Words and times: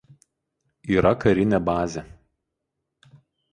Yra 0.95 1.11
karinė 1.25 1.61
bazė. 1.69 2.07